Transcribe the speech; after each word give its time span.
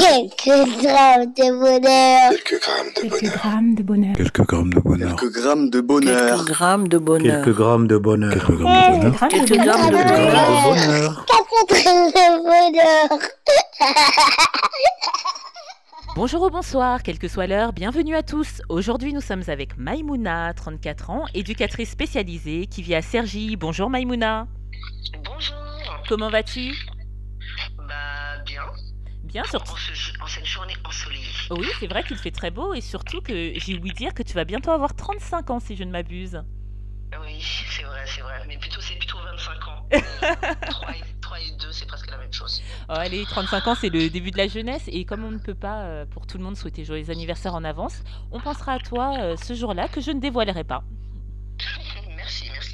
Quelques 0.00 0.82
grammes 0.82 1.32
de 1.34 1.58
bonheur. 1.58 2.30
Quelques 2.30 2.60
grammes 2.60 2.92
de 2.94 3.00
Quelques 3.00 3.20
bonheur. 3.20 3.32
grammes 3.36 3.74
de 3.74 3.82
bonheur. 3.82 4.14
Quelques 4.16 4.42
grammes 4.42 4.68
de 4.68 4.70
bonheur. 4.78 5.16
Quelques 5.16 5.32
grammes 5.32 5.68
de 5.68 5.78
bonheur. 5.78 6.12
Quelques 6.12 6.36
grammes 6.38 6.88
de 6.88 7.08
bonheur. 7.08 7.42
Quelques 7.42 7.56
grammes 7.56 7.86
de 7.86 7.98
bonheur. 7.98 8.32
Quelques 8.32 8.48
grammes 8.48 8.70
de 8.76 8.88
bonheur. 8.88 9.28
Quelques 9.28 9.56
grammes 9.56 9.90
de 9.90 9.96
Quelques 9.96 10.08
bonheur. 10.08 10.34
grammes 10.34 10.60
de 10.60 10.68
bonheur. 10.68 11.26
Quatre 11.26 11.66
grammes 11.82 12.10
de 12.10 12.26
bonheur. 12.42 13.18
Bonjour 16.16 16.42
ou 16.42 16.50
bonsoir, 16.50 17.02
quelle 17.02 17.18
que 17.18 17.28
soit 17.28 17.46
l'heure, 17.46 17.72
bienvenue 17.74 18.16
à 18.16 18.22
tous. 18.22 18.62
Aujourd'hui, 18.70 19.12
nous 19.12 19.20
sommes 19.20 19.42
avec 19.48 19.76
Maïmouna, 19.76 20.54
34 20.54 21.10
ans, 21.10 21.24
éducatrice 21.34 21.90
spécialisée 21.90 22.66
qui 22.66 22.80
vit 22.82 22.94
à 22.94 23.02
Cergy. 23.02 23.56
Bonjour 23.56 23.90
Maïmouna. 23.90 24.46
Bonjour. 25.24 25.56
Comment 26.08 26.30
vas-tu 26.30 26.70
Bah. 26.70 26.95
Bien, 29.42 29.42
En, 29.60 29.76
ce- 29.76 30.22
en 30.22 30.26
cette 30.26 30.46
journée 30.46 30.72
ensoleillée. 30.84 31.24
Oui, 31.50 31.66
c'est 31.78 31.86
vrai 31.86 32.02
qu'il 32.02 32.16
fait 32.16 32.30
très 32.30 32.50
beau 32.50 32.72
et 32.72 32.80
surtout 32.80 33.20
que 33.20 33.52
j'ai 33.58 33.74
oublié 33.76 33.92
de 33.92 33.98
dire 33.98 34.14
que 34.14 34.22
tu 34.22 34.32
vas 34.32 34.44
bientôt 34.44 34.70
avoir 34.70 34.94
35 34.94 35.50
ans 35.50 35.60
si 35.60 35.76
je 35.76 35.84
ne 35.84 35.90
m'abuse. 35.90 36.42
Oui, 37.20 37.38
c'est 37.70 37.82
vrai, 37.82 38.04
c'est 38.06 38.22
vrai. 38.22 38.42
Mais 38.48 38.56
plutôt, 38.56 38.80
c'est 38.80 38.96
plutôt 38.96 39.18
25 39.18 39.68
ans. 39.68 39.86
3, 40.70 40.90
et, 40.92 41.02
3 41.20 41.38
et 41.40 41.50
2, 41.60 41.70
c'est 41.70 41.86
presque 41.86 42.10
la 42.10 42.16
même 42.16 42.32
chose. 42.32 42.62
Oh, 42.88 42.92
allez, 42.96 43.24
35 43.26 43.68
ans, 43.68 43.74
c'est 43.74 43.90
le 43.90 44.08
début 44.08 44.30
de 44.30 44.38
la 44.38 44.48
jeunesse 44.48 44.84
et 44.88 45.04
comme 45.04 45.22
on 45.24 45.30
ne 45.30 45.38
peut 45.38 45.54
pas 45.54 45.82
euh, 45.82 46.06
pour 46.06 46.26
tout 46.26 46.38
le 46.38 46.44
monde 46.44 46.56
souhaiter 46.56 46.84
joyeux 46.84 47.10
anniversaire 47.10 47.54
en 47.54 47.62
avance, 47.64 48.02
on 48.32 48.40
pensera 48.40 48.72
à 48.72 48.78
toi 48.78 49.18
euh, 49.20 49.36
ce 49.36 49.52
jour-là 49.54 49.88
que 49.88 50.00
je 50.00 50.12
ne 50.12 50.20
dévoilerai 50.20 50.64
pas. 50.64 50.82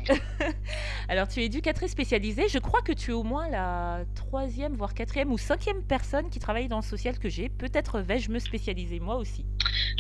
Alors, 1.08 1.28
tu 1.28 1.40
es 1.40 1.44
éducatrice 1.44 1.92
spécialisée. 1.92 2.48
Je 2.48 2.58
crois 2.58 2.82
que 2.82 2.92
tu 2.92 3.10
es 3.10 3.14
au 3.14 3.22
moins 3.22 3.48
la 3.48 4.04
troisième, 4.14 4.74
voire 4.76 4.94
quatrième 4.94 5.32
ou 5.32 5.38
cinquième 5.38 5.82
personne 5.82 6.30
qui 6.30 6.38
travaille 6.38 6.68
dans 6.68 6.78
le 6.78 6.82
social 6.82 7.18
que 7.18 7.28
j'ai. 7.28 7.48
Peut-être 7.48 8.00
vais-je 8.00 8.30
me 8.30 8.38
spécialiser 8.38 9.00
moi 9.00 9.16
aussi. 9.16 9.44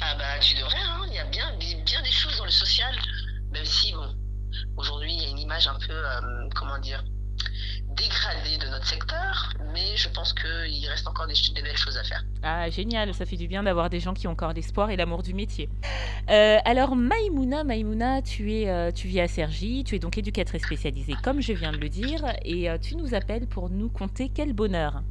Ah 0.00 0.14
bah 0.16 0.38
tu 0.40 0.54
devrais, 0.56 0.76
hein. 0.78 1.02
Il 1.08 1.14
y 1.14 1.18
a 1.18 1.24
bien, 1.26 1.56
bien 1.58 2.02
des 2.02 2.10
choses 2.10 2.36
dans 2.38 2.44
le 2.44 2.50
social. 2.50 2.94
Même 3.52 3.64
si, 3.64 3.92
bon, 3.92 4.14
aujourd'hui, 4.76 5.12
il 5.12 5.22
y 5.22 5.26
a 5.26 5.28
une 5.28 5.38
image 5.38 5.66
un 5.68 5.78
peu, 5.78 5.92
euh, 5.92 6.48
comment 6.54 6.78
dire, 6.78 7.04
dégradée 7.96 8.58
de 8.58 8.68
notre 8.68 8.86
secteur. 8.86 9.52
Mais 9.72 9.96
je 9.96 10.08
pense 10.08 10.32
qu'il 10.32 10.88
reste 10.88 11.06
encore 11.06 11.26
des, 11.26 11.34
des 11.54 11.62
belles 11.62 11.76
choses 11.76 11.96
à 11.96 12.04
faire. 12.04 12.22
Ah, 12.42 12.68
génial, 12.70 13.14
ça 13.14 13.24
fait 13.24 13.36
du 13.36 13.48
bien 13.48 13.62
d'avoir 13.62 13.88
des 13.90 14.00
gens 14.00 14.14
qui 14.14 14.26
ont 14.26 14.32
encore 14.32 14.52
l'espoir 14.52 14.90
et 14.90 14.96
l'amour 14.96 15.22
du 15.22 15.34
métier. 15.34 15.68
Euh, 16.30 16.58
alors, 16.64 16.96
Maïmouna, 16.96 17.64
Maïmouna, 17.64 18.22
tu, 18.22 18.52
es, 18.52 18.68
euh, 18.68 18.90
tu 18.90 19.08
vis 19.08 19.20
à 19.20 19.28
Cergy, 19.28 19.84
tu 19.84 19.96
es 19.96 19.98
donc 19.98 20.18
éducatrice 20.18 20.62
spécialisée, 20.62 21.14
comme 21.22 21.40
je 21.40 21.52
viens 21.52 21.72
de 21.72 21.78
le 21.78 21.88
dire, 21.88 22.24
et 22.44 22.68
euh, 22.68 22.78
tu 22.78 22.96
nous 22.96 23.14
appelles 23.14 23.46
pour 23.46 23.70
nous 23.70 23.88
conter 23.88 24.30
quel 24.34 24.52
bonheur. 24.52 25.02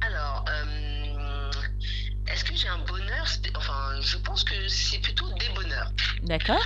Alors, 0.00 0.44
est-ce 2.30 2.44
que 2.44 2.54
j'ai 2.54 2.68
un 2.68 2.78
bonheur 2.78 3.26
Enfin, 3.56 4.00
je 4.00 4.16
pense 4.18 4.44
que 4.44 4.68
c'est 4.68 5.00
plutôt 5.00 5.28
des 5.34 5.48
bonheurs 5.54 5.90
D'accord 6.22 6.64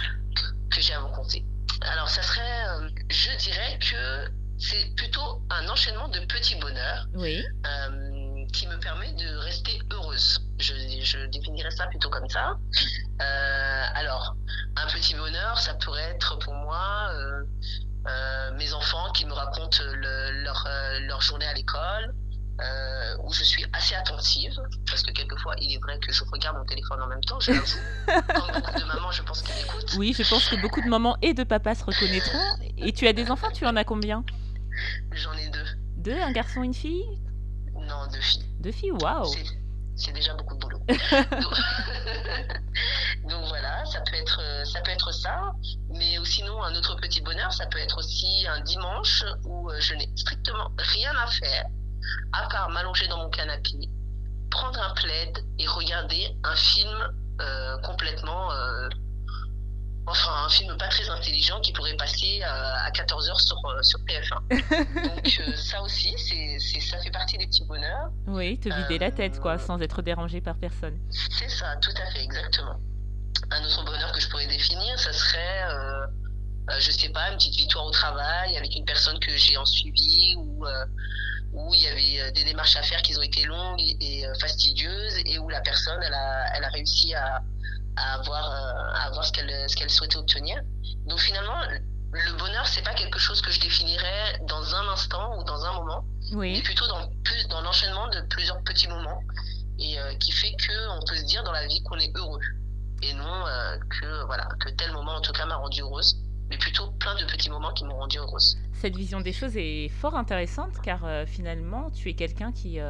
que 0.71 0.81
j'ai 0.81 0.93
à 0.95 1.01
vous 1.01 1.09
compter. 1.09 1.45
Alors, 1.83 2.09
ça 2.09 2.23
serait, 2.23 2.91
je 3.11 3.37
dirais 3.39 3.79
que 3.81 4.31
c'est 4.65 4.95
plutôt 4.97 5.43
un 5.51 5.69
enchaînement 5.69 6.09
de 6.09 6.21
petits 6.21 6.55
bonheurs 6.57 7.07
Oui. 7.15 7.45
euh, 7.67 8.45
qui 8.53 8.67
me 8.69 8.79
permet 8.79 9.13
de 9.15 9.37
rester 9.39 9.81
heureuse. 9.91 10.39
Je, 10.59 10.73
je 11.03 11.27
définirais 11.27 11.71
ça 11.73 11.87
plutôt 11.89 12.11
comme 12.11 12.29
ça. 12.29 12.57
Euh, 13.21 13.85
alors, 13.95 14.37
un 14.77 14.87
petit 14.87 15.15
bonheur, 15.15 15.59
ça 15.59 15.75
pourrait 15.75 16.11
être 16.11 16.39
pour 16.39 16.55
moi 16.55 17.09
euh, 17.13 18.51
mes 18.57 18.73
enfants 18.73 19.11
qui 19.13 19.27
me 19.27 19.33
racontent 19.33 19.83
le- 19.83 20.43
leur, 20.45 20.69
leur 21.09 21.21
journée 21.23 21.47
à 21.47 21.55
l'école, 21.55 22.15
euh, 22.61 23.17
où 23.25 23.33
je 23.33 23.43
suis 23.43 23.65
assez 23.73 23.95
attentive, 23.97 24.55
parce 24.89 25.03
que 25.03 25.11
quelquefois, 25.13 25.55
il 25.59 25.75
est 25.75 25.79
vrai 25.79 25.99
que 25.99 26.13
je 26.13 26.23
regarde 26.31 26.57
mon 26.59 26.65
téléphone 26.65 27.03
en 27.03 27.09
même 27.09 27.23
temps, 27.23 27.41
je 27.41 27.51
l'avoue. 27.53 27.67
Comme 28.07 28.53
beaucoup 28.61 28.75
de 28.79 28.85
mamans, 28.85 29.11
je 29.11 29.23
pense 29.23 29.43
qu'elles 29.43 29.61
écoutent. 29.65 29.95
Oui, 29.97 30.15
je 30.17 30.23
pense 30.29 30.49
que 30.49 30.57
beaucoup 30.57 30.81
de 30.83 30.89
mamans 30.89 31.17
et 31.23 31.35
de 31.35 31.43
papas 31.45 31.75
se 31.77 31.85
reconnaîtront. 31.85 32.39
Et 32.79 32.93
tu 32.93 33.09
as 33.09 33.13
des 33.13 33.31
enfants, 33.31 33.51
tu 33.53 33.67
en 33.67 33.75
as 33.77 33.85
combien? 33.85 34.25
J'en 35.13 35.33
ai 35.35 35.49
deux. 35.49 35.67
Deux, 35.97 36.21
un 36.21 36.33
garçon, 36.33 36.63
une 36.63 36.75
fille? 36.75 37.05
Non, 37.75 38.07
deux 38.13 38.21
filles. 38.21 38.45
Deux 38.61 38.73
filles, 38.73 38.93
waouh 38.93 39.33
C'est- 39.97 40.13
déjà 40.13 40.35
beaucoup 40.35 40.55
de 40.55 40.61
boulot. 40.61 40.79
donc, 40.89 41.55
donc 43.29 43.45
voilà, 43.49 43.85
ça 43.85 44.01
peut 44.01 44.17
être 44.17 44.41
ça 44.67 44.81
peut 44.81 44.91
être 44.91 45.13
ça, 45.13 45.53
mais 45.91 46.17
sinon 46.25 46.63
un 46.63 46.75
autre 46.75 46.97
petit 46.97 47.21
bonheur, 47.21 47.53
ça 47.53 47.67
peut 47.67 47.79
être 47.79 47.99
aussi 47.99 48.47
un 48.49 48.61
dimanche 48.61 49.25
où 49.45 49.71
euh, 49.71 49.81
je 49.81 49.95
n'ai 49.95 50.09
strictement 50.17 50.71
rien 50.79 51.13
à 51.17 51.27
faire 51.29 51.67
à 52.33 52.49
part 52.49 52.69
m'allonger 52.71 53.07
dans 53.09 53.19
mon 53.19 53.31
canapé, 53.31 53.89
prendre 54.51 54.81
un 54.81 54.95
plaid 54.95 55.39
et 55.59 55.67
regarder 55.67 56.37
un 56.45 56.57
film 56.57 57.09
euh, 57.41 57.79
complètement 57.79 58.51
euh, 58.53 58.89
enfin 60.07 60.45
un 60.45 60.49
film 60.49 60.77
pas 60.77 60.89
très 60.89 61.09
intelligent 61.09 61.61
qui 61.61 61.73
pourrait 61.73 61.97
passer 61.97 62.43
à 62.43 62.91
14h 62.91 63.39
sur 63.41 63.57
euh, 63.67 63.83
sur 63.83 63.99
TF1. 64.01 64.41
Donc 65.09 65.41
euh, 65.41 65.57
ça 65.57 65.83
aussi 65.83 66.15
c'est 66.19 66.57
c'est 66.59 66.81
ça 66.81 66.99
fait 66.99 67.11
partie 67.11 67.39
des 67.39 67.47
petits 67.47 67.65
bonheurs. 67.65 68.11
Oui, 68.27 68.59
te 68.59 68.69
vider 68.69 68.99
la 68.99 69.11
tête, 69.11 69.41
quoi, 69.41 69.55
Euh, 69.55 69.59
sans 69.59 69.81
être 69.81 70.03
dérangé 70.03 70.41
par 70.41 70.57
personne. 70.57 70.99
C'est 71.11 71.49
ça, 71.49 71.77
tout 71.77 71.95
à 71.97 72.11
fait, 72.11 72.23
exactement. 72.23 72.79
Un 73.51 73.65
autre 73.65 73.85
bonheur 73.85 74.13
que 74.13 74.21
je 74.21 74.29
pourrais 74.29 74.47
définir, 74.47 74.99
ça 74.99 75.13
serait, 75.13 75.65
je 76.79 76.91
sais 76.91 77.11
pas, 77.11 77.31
une 77.31 77.37
petite 77.37 77.57
victoire 77.57 77.87
au 77.87 77.91
travail 77.91 78.57
avec 78.57 78.75
une 78.75 78.85
personne 78.85 79.19
que 79.19 79.37
j'ai 79.37 79.57
en 79.57 79.67
suivi 79.67 80.35
ou 80.37 80.67
euh, 80.67 80.85
où 81.53 81.75
il 81.75 81.83
y 81.83 81.87
avait 81.87 82.33
des 82.33 82.45
démarches 82.45 82.77
à 82.77 82.83
faire 82.83 83.03
qui 83.03 83.17
ont 83.17 83.23
été 83.23 83.43
longues 83.45 83.81
et, 83.81 83.97
et, 84.01 84.27
fastidieuses 84.41 85.19
et 85.27 85.39
où 85.39 85.49
la 85.51 85.61
personne, 85.61 86.01
elle 86.03 86.15
a, 86.15 86.57
elle 86.57 86.65
a 86.65 86.69
réussi 86.69 87.15
à, 87.15 87.43
à 87.97 88.15
avoir, 88.15 88.51
euh, 88.51 88.95
à 88.95 89.07
avoir 89.07 89.25
ce 89.25 89.33
qu'elle 89.33 89.91
souhaitait 89.91 90.17
obtenir. 90.17 90.61
Donc 91.07 91.19
finalement, 91.21 91.61
le 92.13 92.33
bonheur, 92.39 92.67
c'est 92.67 92.83
pas 92.83 92.95
quelque 92.95 93.19
chose 93.19 93.41
que 93.41 93.51
je 93.51 93.61
définirais 93.61 94.39
dans 94.47 94.75
un 94.75 94.89
instant 94.89 95.39
ou 95.39 95.45
dans 95.45 95.65
un 95.65 95.73
moment 95.75 96.05
mais 96.35 96.63
plutôt 96.63 96.87
dans, 96.87 97.09
plus, 97.25 97.49
dans 97.49 97.61
l'enchaînement 97.61 98.09
de 98.09 98.21
plusieurs 98.31 98.63
petits 98.63 98.89
moments 98.89 99.23
et 99.79 99.99
euh, 99.99 100.15
qui 100.15 100.33
fait 100.33 100.53
que 100.53 100.99
on 100.99 101.01
peut 101.07 101.17
se 101.17 101.25
dire 101.25 101.43
dans 101.45 101.53
la 101.53 101.67
vie 101.67 101.83
qu'on 101.83 101.99
est 101.99 102.15
heureux 102.17 102.41
et 103.03 103.13
non 103.15 103.47
euh, 103.47 103.77
que 103.91 104.25
voilà 104.27 104.49
que 104.61 104.71
tel 104.71 104.93
moment 104.93 105.17
en 105.17 105.21
tout 105.21 105.33
cas 105.33 105.47
m'a 105.47 105.57
rendu 105.57 105.81
heureuse 105.81 106.17
mais 106.51 106.59
plutôt 106.59 106.91
plein 106.93 107.15
de 107.17 107.25
petits 107.25 107.51
moments 107.51 107.73
qui 107.73 107.85
m'ont 107.85 107.97
rendu 107.97 108.19
heureuse 108.19 108.57
cette 108.83 108.97
vision 108.97 109.21
des 109.21 109.33
choses 109.33 109.57
est 109.57 109.89
fort 109.89 110.17
intéressante 110.17 110.81
car 110.83 111.05
euh, 111.05 111.25
finalement, 111.25 111.91
tu 111.91 112.09
es 112.09 112.15
quelqu'un 112.15 112.51
qui, 112.51 112.81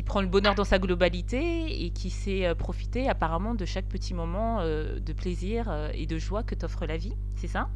qui 0.00 0.04
prend 0.04 0.22
le 0.22 0.28
bonheur 0.28 0.54
dans 0.54 0.64
sa 0.64 0.78
globalité 0.78 1.84
et 1.84 1.90
qui 1.90 2.08
sait 2.08 2.46
euh, 2.46 2.54
profiter 2.54 3.06
apparemment 3.06 3.54
de 3.54 3.66
chaque 3.66 3.84
petit 3.84 4.14
moment 4.14 4.60
euh, 4.60 4.98
de 4.98 5.12
plaisir 5.12 5.66
euh, 5.68 5.90
et 5.92 6.06
de 6.06 6.16
joie 6.16 6.42
que 6.42 6.54
t'offre 6.54 6.86
la 6.86 6.96
vie, 6.96 7.12
c'est 7.36 7.48
ça? 7.48 7.68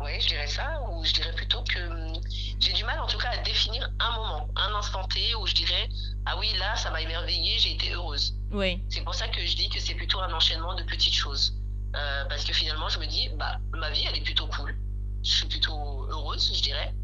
Oui 0.00 0.20
je 0.20 0.28
dirais 0.28 0.46
ça 0.46 0.80
ou 0.88 1.04
je 1.04 1.12
dirais 1.14 1.32
plutôt 1.34 1.64
que 1.64 1.80
hum, 1.90 2.12
j'ai 2.60 2.72
du 2.72 2.84
mal 2.84 3.00
en 3.00 3.08
tout 3.08 3.18
cas 3.18 3.30
à 3.30 3.38
définir 3.38 3.90
un 3.98 4.12
moment 4.14 4.48
un 4.54 4.72
instant 4.76 5.02
T 5.08 5.34
où 5.34 5.46
je 5.46 5.54
dirais 5.54 5.88
ah 6.26 6.36
oui 6.38 6.46
là 6.60 6.76
ça 6.76 6.92
m'a 6.92 7.02
émerveillée 7.02 7.58
j'ai 7.58 7.72
été 7.72 7.92
heureuse 7.92 8.36
Oui, 8.52 8.80
C'est 8.88 9.02
pour 9.02 9.14
ça 9.16 9.26
que 9.26 9.44
je 9.44 9.56
dis 9.56 9.68
que 9.68 9.80
c'est 9.80 9.94
plutôt 9.96 10.20
un 10.20 10.32
enchaînement 10.32 10.76
de 10.76 10.84
petites 10.84 11.14
choses. 11.14 11.56
Euh, 11.96 12.24
parce 12.28 12.44
que 12.44 12.52
finalement, 12.52 12.88
je 12.88 12.98
me 13.00 13.06
dis, 13.06 13.30
bah, 13.38 13.58
ma 13.72 13.90
vie, 13.90 14.04
elle 14.08 14.18
est 14.18 14.24
plutôt 14.24 14.46
cool. 14.48 14.76
Je 15.24 15.30
suis 15.30 15.46
plutôt 15.48 16.06
heureuse, 16.10 16.52
je 16.54 16.62
dirais. 16.62 16.94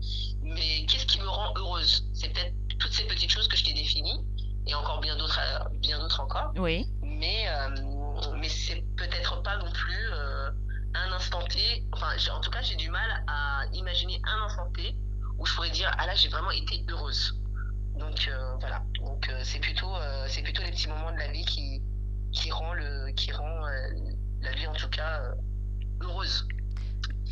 Mais 0.43 0.84
qu'est-ce 0.87 1.06
qui 1.06 1.19
me 1.19 1.28
rend 1.28 1.53
heureuse? 1.56 2.05
C'est 2.12 2.28
peut-être 2.32 2.53
toutes 2.82 2.93
ces 2.93 3.04
petites 3.04 3.31
choses 3.31 3.47
que 3.47 3.56
je 3.56 3.65
t'ai 3.65 3.72
définies, 3.72 4.25
et 4.66 4.75
encore 4.75 5.00
bien 5.00 5.16
d'autres, 5.16 5.41
euh, 5.41 5.69
bien 5.78 5.98
d'autres 6.00 6.20
encore. 6.20 6.53
oui, 6.56 6.87
Mais, 7.03 7.44
euh, 7.48 7.69
mais 8.37 8.48
c'est 8.48 8.82
peut-être 8.97 9.41
pas 9.43 9.56
non 9.59 9.70
plus 9.70 10.09
euh, 10.12 10.50
un 10.94 11.12
instant 11.12 11.43
T. 11.43 11.84
Enfin, 11.93 12.09
en 12.34 12.41
tout 12.41 12.50
cas, 12.50 12.60
j'ai 12.62 12.75
du 12.75 12.91
mal 12.91 13.25
à 13.28 13.65
imaginer 13.72 14.20
un 14.25 14.47
instant 14.47 14.69
T 14.72 14.97
où 15.38 15.47
je 15.47 15.54
pourrais 15.54 15.70
dire, 15.70 15.94
ah 15.98 16.06
là, 16.06 16.15
j'ai 16.16 16.28
vraiment 16.28 16.50
été 16.50 16.84
heureuse. 16.88 17.41
Donc 17.97 18.28
euh, 18.28 18.56
voilà. 18.60 18.82
Donc 19.00 19.31
c'est 19.44 19.60
plutôt, 19.60 19.94
c'est 20.26 20.43
plutôt 20.43 20.62
les 20.62 20.70
petits 20.70 20.88
moments 20.88 21.12
de 21.12 21.19
la 21.19 21.31
vie 21.31 21.44
qui, 21.44 21.82
qui 22.32 22.50
rend 22.50 22.75
le, 22.75 23.12
qui 23.12 23.31
rend 23.32 23.61
la 24.40 24.52
vie 24.52 24.67
en 24.67 24.73
tout 24.73 24.88
cas 24.88 25.23
heureuse. 26.00 26.46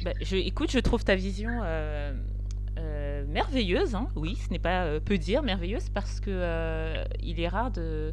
Bah, 0.02 0.12
je, 0.20 0.36
écoute, 0.36 0.70
je 0.70 0.78
trouve 0.78 1.04
ta 1.04 1.14
vision 1.14 1.60
euh, 1.62 2.14
merveilleuse. 3.30 3.94
hein. 3.94 4.08
Oui, 4.16 4.36
ce 4.36 4.50
n'est 4.50 4.58
pas 4.58 4.84
euh, 4.84 5.00
peu 5.00 5.18
dire 5.18 5.42
merveilleuse 5.42 5.88
parce 5.88 6.20
que 6.20 6.30
euh, 6.30 7.04
il 7.22 7.40
est 7.40 7.48
rare 7.48 7.70
de, 7.70 8.12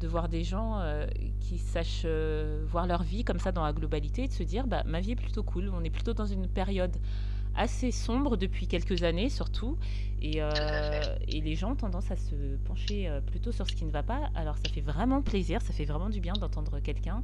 de 0.00 0.08
voir 0.08 0.28
des 0.28 0.44
gens 0.44 0.78
euh, 0.80 1.06
qui 1.40 1.58
sachent 1.58 2.02
euh, 2.04 2.64
voir 2.66 2.86
leur 2.86 3.02
vie 3.02 3.24
comme 3.24 3.38
ça 3.38 3.52
dans 3.52 3.64
la 3.64 3.72
globalité 3.72 4.24
et 4.24 4.28
de 4.28 4.32
se 4.32 4.42
dire 4.42 4.66
bah, 4.66 4.82
ma 4.86 5.00
vie 5.00 5.12
est 5.12 5.16
plutôt 5.16 5.42
cool. 5.42 5.70
On 5.74 5.84
est 5.84 5.90
plutôt 5.90 6.14
dans 6.14 6.26
une 6.26 6.48
période 6.48 6.96
assez 7.56 7.92
sombre 7.92 8.36
depuis 8.36 8.66
quelques 8.66 9.02
années 9.04 9.28
surtout. 9.28 9.76
Et, 10.22 10.38
et 11.28 11.40
les 11.42 11.54
gens 11.54 11.72
ont 11.72 11.76
tendance 11.76 12.10
à 12.10 12.16
se 12.16 12.56
pencher 12.64 13.10
plutôt 13.26 13.52
sur 13.52 13.68
ce 13.68 13.74
qui 13.76 13.84
ne 13.84 13.90
va 13.90 14.02
pas. 14.02 14.30
Alors 14.34 14.56
ça 14.56 14.72
fait 14.72 14.80
vraiment 14.80 15.20
plaisir, 15.20 15.60
ça 15.60 15.72
fait 15.74 15.84
vraiment 15.84 16.08
du 16.08 16.20
bien 16.20 16.32
d'entendre 16.32 16.80
quelqu'un 16.80 17.22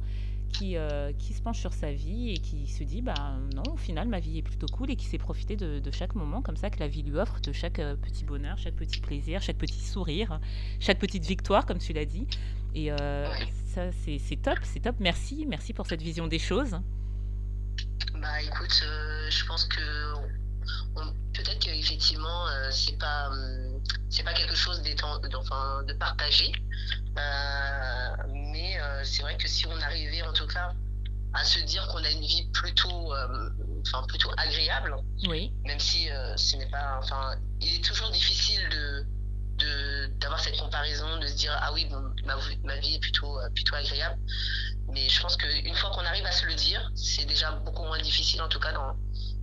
qui, 0.51 0.75
qui 1.17 1.33
se 1.33 1.41
penche 1.41 1.59
sur 1.59 1.73
sa 1.73 1.91
vie 1.91 2.31
et 2.31 2.37
qui 2.37 2.67
se 2.67 2.83
dit 2.83 3.01
bah 3.01 3.37
non 3.55 3.63
au 3.73 3.77
final 3.77 4.07
ma 4.07 4.19
vie 4.19 4.37
est 4.37 4.41
plutôt 4.41 4.67
cool 4.67 4.91
et 4.91 4.95
qui 4.95 5.05
sait 5.05 5.17
profiter 5.17 5.55
de, 5.55 5.79
de 5.79 5.91
chaque 5.91 6.15
moment 6.15 6.41
comme 6.41 6.57
ça 6.57 6.69
que 6.69 6.79
la 6.79 6.87
vie 6.87 7.03
lui 7.03 7.17
offre, 7.17 7.39
de 7.41 7.51
chaque 7.51 7.81
petit 8.01 8.25
bonheur, 8.25 8.57
chaque 8.57 8.75
petit 8.75 8.99
plaisir, 8.99 9.41
chaque 9.41 9.57
petit 9.57 9.79
sourire, 9.83 10.39
chaque 10.79 10.99
petite 10.99 11.25
victoire 11.25 11.65
comme 11.65 11.79
tu 11.79 11.93
l'as 11.93 12.05
dit. 12.05 12.27
Et 12.75 12.91
Ouais. 12.91 13.47
ça 13.73 13.91
c'est 13.91 14.41
top, 14.41 14.59
c'est 14.63 14.79
top. 14.81 14.95
Merci, 14.99 15.45
merci 15.47 15.73
pour 15.73 15.87
cette 15.87 16.01
vision 16.01 16.27
des 16.27 16.39
choses. 16.39 16.77
Bah 18.21 18.41
écoute, 18.41 18.83
euh, 18.85 19.29
je 19.29 19.45
pense 19.45 19.65
que 19.65 20.13
peut-être 21.33 21.59
qu'effectivement 21.59 22.47
euh, 22.49 22.69
c'est 22.71 22.97
pas 22.99 23.29
hum, 23.29 23.81
c'est 24.09 24.23
pas 24.23 24.33
quelque 24.33 24.55
chose 24.55 24.81
enfin 25.37 25.83
de 25.87 25.93
partager, 25.93 26.51
Euh, 27.17 28.15
mais 28.51 28.79
euh, 28.79 29.03
c'est 29.03 29.21
vrai 29.23 29.37
que 29.37 29.47
si 29.47 29.65
on 29.67 29.79
arrivait 29.81 30.21
en 30.23 30.33
tout 30.33 30.47
cas 30.47 30.73
à 31.33 31.43
se 31.45 31.59
dire 31.61 31.87
qu'on 31.87 32.03
a 32.03 32.09
une 32.09 32.21
vie 32.21 32.49
plutôt 32.53 33.13
euh, 33.13 33.49
enfin 33.87 34.05
plutôt 34.07 34.29
agréable, 34.37 34.95
Oui, 35.27 35.53
même 35.65 35.79
si 35.79 36.09
euh, 36.11 36.35
ce 36.37 36.57
n'est 36.57 36.69
pas 36.69 36.97
enfin 37.01 37.35
il 37.61 37.75
est 37.75 37.83
toujours 37.83 38.09
difficile 38.11 38.61
de 38.69 39.05
de 39.59 40.07
d'avoir 40.19 40.39
cette 40.39 40.57
comparaison 40.57 41.17
de 41.19 41.27
se 41.27 41.35
dire 41.35 41.57
ah 41.61 41.71
oui 41.73 41.85
bon, 41.85 42.01
ma, 42.25 42.35
vie- 42.37 42.59
ma 42.63 42.77
vie 42.77 42.95
est 42.95 42.99
plutôt 42.99 43.39
euh, 43.39 43.49
plutôt 43.55 43.75
agréable. 43.75 44.17
Mais 44.93 45.07
je 45.07 45.21
pense 45.21 45.37
qu'une 45.37 45.75
fois 45.75 45.91
qu'on 45.91 46.03
arrive 46.05 46.25
à 46.25 46.31
se 46.31 46.45
le 46.45 46.55
dire 46.55 46.91
c'est 46.95 47.25
déjà 47.25 47.51
beaucoup 47.51 47.85
moins 47.85 48.01
difficile 48.01 48.41
en 48.41 48.49
tout 48.49 48.59
cas 48.59 48.73
dans 48.73 48.95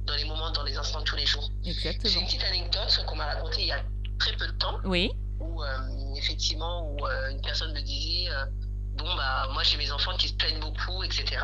dans 0.05 0.15
les 0.17 0.25
moments 0.25 0.51
dans 0.51 0.65
les 0.65 0.77
instants 0.77 1.01
de 1.01 1.05
tous 1.05 1.17
les 1.17 1.27
jours. 1.27 1.49
J'ai 1.63 1.71
exactement. 1.71 2.21
une 2.21 2.27
petite 2.27 2.45
anecdote 2.45 3.05
qu'on 3.07 3.17
m'a 3.17 3.27
racontée 3.27 3.63
il 3.63 3.69
y 3.69 3.73
a 3.73 3.83
très 4.19 4.33
peu 4.37 4.47
de 4.47 4.53
temps 4.53 4.79
Oui, 4.85 5.11
où 5.41 5.63
effectivement 6.17 6.91
où 6.93 6.99
une 7.31 7.41
personne 7.41 7.73
me 7.73 7.81
disait 7.81 8.29
bon 8.99 9.15
bah 9.15 9.49
moi 9.53 9.63
j'ai 9.63 9.77
mes 9.77 9.91
enfants 9.93 10.17
qui 10.17 10.29
se 10.29 10.35
plaignent 10.35 10.61
beaucoup 10.61 11.03
etc 11.05 11.39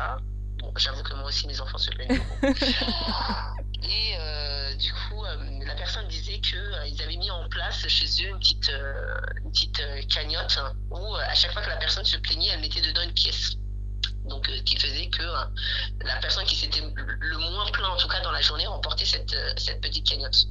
bon 0.59 0.71
j'avoue 0.77 1.03
que 1.03 1.13
moi 1.15 1.25
aussi 1.25 1.47
mes 1.47 1.59
enfants 1.59 1.77
se 1.77 1.89
plaignent 1.91 2.17
beaucoup. 2.17 2.53
Et 3.83 4.15
euh, 4.17 4.75
du 4.75 4.91
coup 4.91 5.23
euh, 5.23 5.37
la 5.65 5.75
personne 5.75 6.07
disait 6.07 6.39
que 6.39 6.55
euh, 6.57 7.03
avaient 7.03 7.17
mis 7.17 7.29
en 7.29 7.47
place 7.49 7.87
chez 7.87 8.05
eux 8.23 8.29
une 8.29 8.39
petite 8.39 8.69
euh, 8.69 9.19
une 9.43 9.51
petite 9.51 9.81
cagnotte 10.07 10.57
hein, 10.57 10.73
où 10.89 11.15
à 11.15 11.33
chaque 11.35 11.53
fois 11.53 11.61
que 11.61 11.69
la 11.69 11.77
personne 11.77 12.05
se 12.05 12.17
plaignait 12.17 12.49
elle 12.49 12.61
mettait 12.61 12.81
dedans 12.81 13.01
une 13.01 13.13
pièce. 13.13 13.57
Donc 14.25 14.49
qui 14.63 14.75
faisait 14.77 15.07
que 15.09 15.21
la 15.21 16.15
personne 16.19 16.45
qui 16.45 16.55
s'était 16.55 16.81
le 16.81 17.37
moins 17.37 17.69
plaint 17.71 17.91
en 17.91 17.97
tout 17.97 18.07
cas 18.07 18.21
dans 18.21 18.31
la 18.31 18.41
journée 18.41 18.65
remportait 18.65 19.05
cette 19.05 19.35
cette 19.57 19.81
petite 19.81 20.07
cagnotte. 20.07 20.45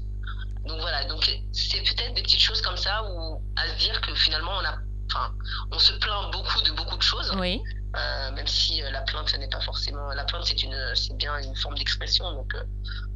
Donc 0.64 0.80
voilà, 0.80 1.04
donc 1.06 1.28
c'est 1.52 1.82
peut-être 1.82 2.14
des 2.14 2.22
petites 2.22 2.40
choses 2.40 2.62
comme 2.62 2.76
ça 2.76 3.02
où 3.10 3.42
à 3.56 3.68
se 3.68 3.78
dire 3.78 4.00
que 4.00 4.14
finalement 4.14 4.52
on 4.52 4.64
a, 4.64 4.78
enfin, 5.10 5.32
on 5.70 5.78
se 5.78 5.92
plaint 5.94 6.32
beaucoup 6.32 6.60
de 6.62 6.72
beaucoup 6.72 6.96
de 6.96 7.02
choses, 7.02 7.32
oui, 7.38 7.62
euh, 7.96 8.32
même 8.32 8.46
si 8.46 8.82
euh, 8.82 8.90
la 8.90 9.02
plainte 9.02 9.36
n'est 9.38 9.48
pas 9.48 9.60
forcément, 9.60 10.08
la 10.12 10.24
plainte 10.24 10.44
c'est 10.44 10.62
une, 10.62 10.76
c'est 10.94 11.16
bien 11.16 11.38
une 11.38 11.56
forme 11.56 11.76
d'expression, 11.76 12.30
donc 12.32 12.54
euh, 12.54 12.64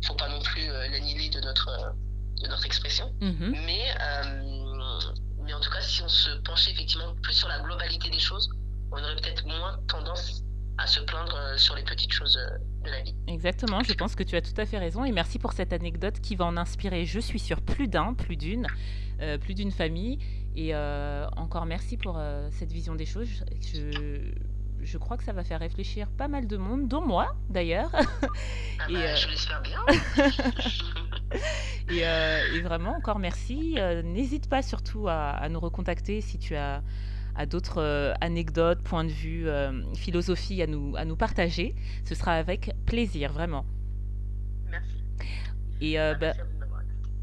faut 0.04 0.14
pas 0.14 0.28
non 0.28 0.40
plus 0.40 0.66
l'annihiler 0.68 1.30
de 1.30 1.40
notre, 1.40 1.94
de 2.42 2.48
notre 2.48 2.66
expression. 2.66 3.12
mhm, 3.20 3.54
Mais, 3.66 3.94
mais 5.42 5.54
en 5.54 5.60
tout 5.60 5.70
cas, 5.70 5.80
si 5.80 6.02
on 6.02 6.08
se 6.08 6.30
penchait 6.42 6.70
effectivement 6.72 7.14
plus 7.22 7.34
sur 7.34 7.48
la 7.48 7.60
globalité 7.60 8.10
des 8.10 8.18
choses, 8.18 8.48
on 8.92 9.02
aurait 9.02 9.16
peut-être 9.16 9.44
moins 9.46 9.78
tendance 9.88 10.42
à 10.78 10.86
se 10.86 11.00
plaindre 11.00 11.36
euh, 11.36 11.56
sur 11.56 11.74
les 11.74 11.82
petites 11.82 12.12
choses 12.12 12.38
euh, 12.38 12.58
de 12.84 12.90
la 12.90 13.02
vie. 13.02 13.14
exactement. 13.26 13.82
Je 13.82 13.92
pense 13.92 14.14
que 14.14 14.22
tu 14.22 14.36
as 14.36 14.40
tout 14.40 14.58
à 14.58 14.64
fait 14.64 14.78
raison. 14.78 15.04
Et 15.04 15.12
merci 15.12 15.38
pour 15.38 15.52
cette 15.52 15.72
anecdote 15.72 16.20
qui 16.20 16.36
va 16.36 16.44
en 16.46 16.56
inspirer, 16.56 17.04
je 17.04 17.20
suis 17.20 17.40
sûre, 17.40 17.60
plus 17.60 17.88
d'un, 17.88 18.14
plus 18.14 18.36
d'une, 18.36 18.66
euh, 19.20 19.38
plus 19.38 19.54
d'une 19.54 19.72
famille. 19.72 20.18
Et 20.56 20.74
euh, 20.74 21.26
encore 21.36 21.66
merci 21.66 21.96
pour 21.96 22.16
euh, 22.18 22.48
cette 22.52 22.72
vision 22.72 22.94
des 22.94 23.06
choses. 23.06 23.28
Je, 23.60 24.32
je 24.80 24.98
crois 24.98 25.16
que 25.16 25.24
ça 25.24 25.32
va 25.32 25.44
faire 25.44 25.60
réfléchir 25.60 26.08
pas 26.10 26.28
mal 26.28 26.46
de 26.46 26.56
monde, 26.56 26.88
dont 26.88 27.04
moi 27.04 27.34
d'ailleurs. 27.50 27.90
Ah 27.92 28.00
bah, 28.90 29.14
Je 29.16 29.28
l'espère 29.28 29.62
bien. 29.62 29.80
Et, 31.90 32.00
et 32.00 32.60
vraiment, 32.60 32.94
encore 32.96 33.18
merci. 33.18 33.76
N'hésite 34.04 34.48
pas 34.48 34.62
surtout 34.62 35.08
à, 35.08 35.30
à 35.30 35.48
nous 35.48 35.60
recontacter 35.60 36.20
si 36.20 36.38
tu 36.38 36.54
as, 36.54 36.82
as 37.38 37.46
d'autres 37.46 37.80
euh, 37.80 38.12
anecdotes, 38.20 38.82
points 38.82 39.04
de 39.04 39.10
vue, 39.10 39.48
euh, 39.48 39.82
philosophie 39.94 40.60
à 40.60 40.66
nous, 40.66 40.96
à 40.96 41.04
nous 41.04 41.16
partager. 41.16 41.74
Ce 42.04 42.14
sera 42.14 42.32
avec 42.32 42.72
plaisir, 42.84 43.32
vraiment. 43.32 43.64
Merci. 44.68 45.04
Et 45.80 45.98
euh, 46.00 46.14
Ah, 46.14 46.18
bah, 46.18 46.32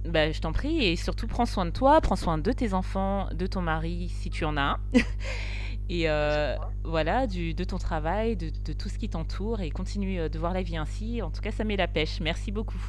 bah, 0.06 0.32
je 0.32 0.40
t'en 0.40 0.54
prie, 0.54 0.86
et 0.86 0.96
surtout 0.96 1.28
prends 1.28 1.46
soin 1.46 1.66
de 1.66 1.72
toi, 1.72 2.00
prends 2.00 2.16
soin 2.16 2.38
de 2.38 2.52
tes 2.52 2.74
enfants, 2.74 3.28
de 3.34 3.46
ton 3.46 3.62
mari 3.62 4.08
si 4.10 4.30
tu 4.30 4.46
en 4.46 4.56
as 4.58 4.62
un. 4.62 4.80
Et 5.88 6.10
euh, 6.10 6.56
voilà, 6.84 7.28
du, 7.28 7.54
de 7.54 7.64
ton 7.64 7.78
travail, 7.78 8.36
de, 8.36 8.50
de 8.50 8.74
tout 8.74 8.90
ce 8.90 8.98
qui 8.98 9.08
t'entoure, 9.08 9.62
et 9.62 9.70
continue 9.70 10.30
de 10.30 10.40
voir 10.40 10.52
la 10.52 10.64
vie 10.64 10.78
ainsi. 10.78 11.22
En 11.22 11.30
tout 11.30 11.42
cas, 11.42 11.52
ça 11.52 11.64
met 11.64 11.76
la 11.76 11.88
pêche. 11.88 12.22
Merci 12.22 12.52
beaucoup. 12.52 12.82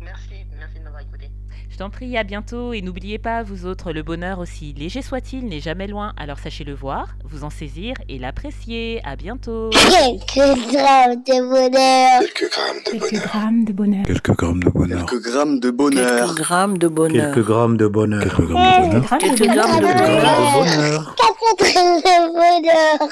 Merci, 0.00 0.43
merci 0.58 0.78
de 0.78 0.84
m'avoir 0.84 1.02
écouté. 1.02 1.30
Je 1.70 1.78
t'en 1.78 1.90
prie, 1.90 2.16
à 2.16 2.22
bientôt 2.22 2.72
et 2.72 2.82
n'oubliez 2.82 3.18
pas, 3.18 3.42
vous 3.42 3.66
autres, 3.66 3.92
le 3.92 4.04
bonheur 4.04 4.38
aussi 4.38 4.74
léger 4.74 5.02
soit-il 5.02 5.46
n'est 5.46 5.58
jamais 5.60 5.88
loin, 5.88 6.12
alors 6.16 6.38
sachez 6.38 6.62
le 6.62 6.72
voir, 6.72 7.16
vous 7.24 7.42
en 7.42 7.50
saisir 7.50 7.94
et 8.08 8.18
l'apprécier. 8.18 9.00
À 9.04 9.16
bientôt. 9.16 9.70
Quelques 9.70 10.70
grammes 10.70 11.16
de 11.26 11.48
bonheur. 11.48 12.20
Quelques 12.20 12.52
grammes 12.52 12.78
de 12.84 12.90
Quelques 12.92 13.10
bonheur. 13.10 13.26
grammes 13.26 13.64
de 13.64 13.72
bonheur. 13.72 15.06
Quelques 15.06 15.22
grammes 15.22 15.58
de 15.58 15.70
bonheur. 15.70 16.14
Quelques 16.14 16.38
grammes 16.38 16.78
de 16.78 16.78
bonheur. 16.78 16.78
Quelques 16.78 16.78
grammes 16.78 16.78
de 16.78 16.98
bonheur. 16.98 17.32
Quelques 17.32 17.46
grammes 17.46 17.76
de 17.76 17.86
bonheur. 17.88 18.22
Quelques 18.22 18.46
grammes 18.46 18.60
de 18.60 18.60
bonheur. 18.78 19.02
Grammes 19.02 19.20
de 19.20 19.36
Quelques 19.36 19.38
bonheur. 19.38 19.54
grammes 19.54 19.80
de 19.80 19.80
Quelques 19.80 19.80
grammes 19.80 19.80
de 19.80 19.86
bonheur. 19.86 20.52
bonheur. 20.54 21.14
Quatre 21.16 21.72
grammes 21.72 22.00
de 22.00 22.16
bonheur. 22.32 23.08